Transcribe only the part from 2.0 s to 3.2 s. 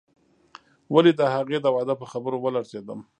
په خبر ولړزېدم.